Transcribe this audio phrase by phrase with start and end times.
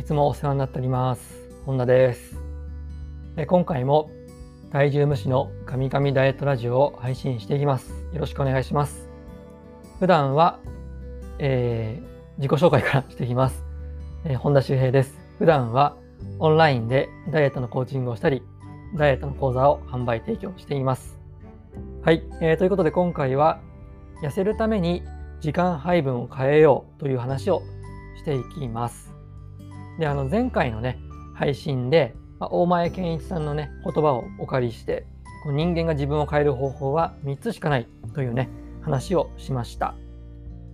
[0.00, 1.50] いつもお世話になっております。
[1.66, 2.34] 本田です。
[3.36, 4.10] え今回も
[4.72, 7.90] 体重無視の神々ダイエットラジオを配信していきます。
[8.14, 9.10] よろしくお願いします。
[9.98, 10.58] 普段は、
[11.38, 13.62] えー、自己紹介からしていきます、
[14.24, 15.18] えー、本田修平です。
[15.38, 15.96] 普段は
[16.38, 18.42] オンラインでダイエットのコーチングをしたり、
[18.96, 21.18] ダイエットの講座を販売提供しています。
[22.02, 23.60] はい、えー、ということで今回は
[24.22, 25.02] 痩せるために
[25.42, 27.60] 時間配分を変えようという話を
[28.16, 29.09] していきます。
[30.00, 30.98] で、あの前回のね、
[31.34, 35.04] 配信で、まあ、大前健一さんのね、言葉をお借りして、
[35.44, 38.48] こう人間が自分を変える方法は3つしかないというね、
[38.80, 39.94] 話をしました。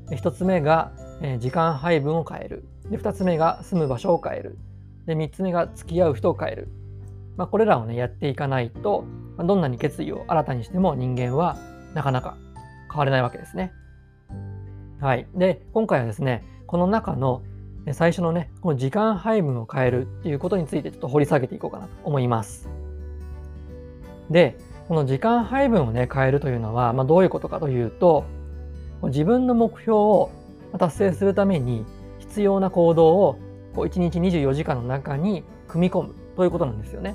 [0.09, 2.69] で1つ目が、えー、時間配分を変える。
[2.89, 4.59] で、2つ目が住む場所を変える。
[5.07, 6.69] で、3つ目が付き合う人を変える。
[7.37, 9.02] まあ、これらをね、やっていかないと、
[9.37, 11.57] まあ、どんなに決意を新たにしても人間は
[11.95, 12.37] なかなか
[12.93, 13.73] 変われないわけですね。
[15.01, 15.27] はい。
[15.35, 17.43] で、今回はですね、この中の
[17.92, 22.68] 最初のね、この時間配分を変えるっていうことについてちょっと掘り下げていこうかなと思います。
[24.30, 28.24] で、この時間配分をね、変えるというのは、まあ、どういうことかというと、
[29.04, 30.30] 自分の目標を
[30.79, 31.84] 達成するために
[32.18, 33.38] 必要な行動を
[33.74, 37.14] こう1日24時間の中に組み込むということなんですよね。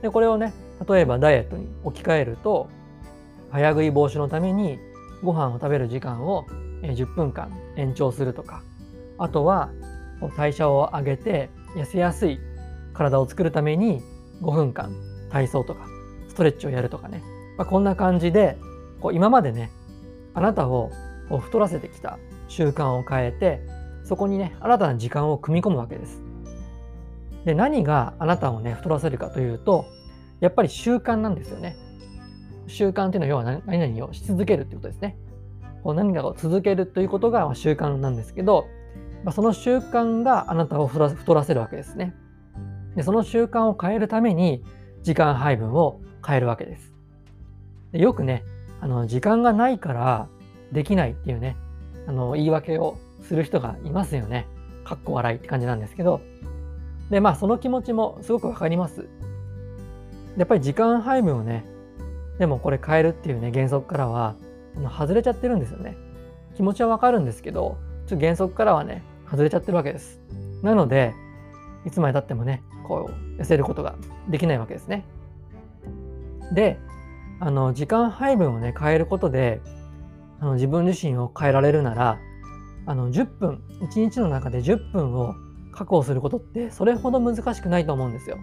[0.00, 0.52] で、これをね、
[0.88, 2.68] 例えばダイエットに置き換えると、
[3.50, 4.78] 早食い防止のために
[5.22, 6.46] ご飯を食べる時間を
[6.82, 8.62] 10分間延長するとか、
[9.18, 9.70] あとは
[10.36, 12.38] 代謝を上げて痩せやすい
[12.92, 14.02] 体を作るために
[14.42, 14.94] 5分間
[15.30, 15.86] 体操とか
[16.28, 17.22] ストレッチをやるとかね、
[17.56, 18.58] まあ、こんな感じで
[19.00, 19.70] こう今までね
[20.34, 20.90] あなたを
[21.28, 23.60] 太らせてきた習慣を変えて
[24.04, 26.20] そこにね新たな時間を組み込むわけです。
[27.44, 29.86] で何があなたをね太らせるかというと
[30.40, 31.76] やっぱり習慣なんですよね。
[32.66, 35.16] 習慣っていうのは要は何々をし続けるってことですね。
[35.82, 38.66] こう何かを続けるということが習慣なんですけど、
[39.24, 42.14] まあ、その習慣があなたを太らせるわけですね。
[42.96, 44.62] でその習慣を変えるために
[45.02, 46.92] 時間配分を変えるわけです。
[47.92, 48.44] でよくね
[48.80, 50.28] あの時間がないから
[50.72, 51.56] できないっていうね
[52.06, 54.46] あの言い訳をする人がいますよね。
[54.84, 56.20] かっこ笑いって感じなんですけど
[57.08, 59.08] でまあその気持ちもすごくわかります。
[60.36, 61.64] やっぱり時間配分をね
[62.38, 64.34] でもこれ変えるっていうね原則からは
[64.98, 65.96] 外れちゃってるんですよね。
[66.56, 69.02] 気持ちはわかるんですけどちょっと原則からはね
[69.32, 70.20] 外れちゃってるわけです。
[70.62, 71.14] なので、
[71.86, 73.94] いつまでたってもね、こう、痩せることが
[74.28, 75.06] できないわけですね。
[76.52, 76.78] で、
[77.40, 79.62] あの、時間配分をね、変えることで、
[80.38, 82.18] あの自分自身を変えられるなら、
[82.84, 85.34] あの、10分、1日の中で10分を
[85.72, 88.36] 確保することって、それほど難しくないと思うんですよ。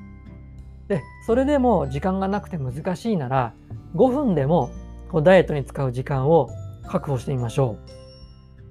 [0.88, 3.54] で、それでも時間がなくて難しいなら、
[3.96, 4.72] 5分でも
[5.12, 6.50] こうダイエットに使う時間を
[6.88, 7.78] 確保してみましょ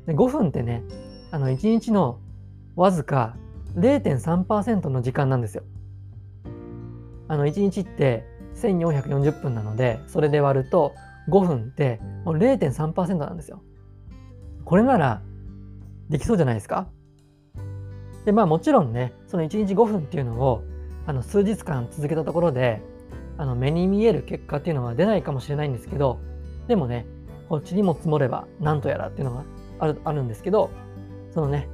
[0.04, 0.06] う。
[0.06, 0.82] で5分ってね、
[1.30, 2.18] あの1日の
[2.76, 3.36] わずか
[3.74, 5.62] 0.3%の時間なんですよ。
[7.28, 8.24] あの1日って
[8.54, 10.94] 1440分なのでそれで割ると
[11.28, 13.62] 5分ってもう0.3%なんですよ。
[14.64, 15.22] これなら
[16.08, 16.88] できそうじゃないですか
[18.24, 20.62] でまあもちろんねその1日5分っていうのを
[21.06, 22.82] あの数日間続けたところで
[23.38, 26.18] あの目に見える結果っていうのは出ないかもしれないんですけど
[26.66, 27.06] でもね
[27.48, 29.44] こっちにも積もればなんとやらっていうのが
[29.78, 30.70] あるあるんですけど
[31.32, 31.68] そのね、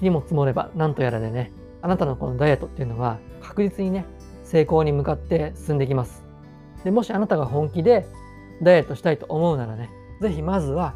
[0.00, 4.04] 塵も積もればなんとやらでね、あなたのこのダイエットっていうのは確実にね、
[4.44, 6.24] 成功に向かって進んでいきます。
[6.84, 8.06] で、もしあなたが本気で
[8.62, 10.94] ダイエットしたいと思うならね、是非まずは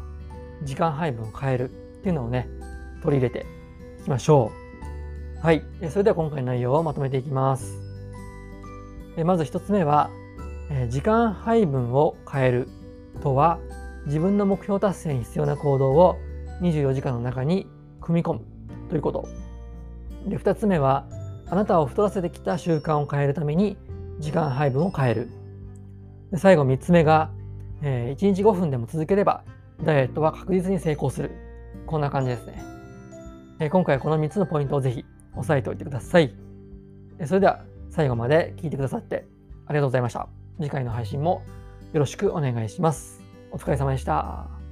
[0.63, 2.47] 時間配分を変えるっていうのをね、
[3.01, 3.45] 取り入れて
[4.01, 4.51] いきましょ
[5.41, 5.45] う。
[5.45, 5.63] はい。
[5.89, 7.81] それでは今回の内容をまとめていきます。
[9.25, 10.09] まず1つ目は、
[10.89, 12.69] 時間配分を変える
[13.21, 13.59] とは、
[14.05, 16.17] 自分の目標達成に必要な行動を
[16.61, 17.67] 24時間の中に
[18.03, 18.41] 組み込む
[18.89, 19.27] ということ。
[20.27, 21.05] で2つ目は
[21.49, 23.77] あなたを太らせてきた習慣を変えるために
[24.19, 25.29] 時間配分を変える。
[26.31, 27.31] で最後3つ目が、
[27.81, 29.43] えー、1日5分でも続ければ
[29.83, 31.31] ダイエットは確実に成功する。
[31.85, 32.63] こんな感じですね。
[33.59, 36.33] えー、今回この3つのポイントをぜひ押さえておいてください。
[37.25, 39.25] それでは最後まで聞いてくださって
[39.67, 40.27] ありがとうございました。
[40.57, 41.43] 次回の配信も
[41.93, 43.21] よろしくお願いします。
[43.51, 44.62] お疲れ様でした。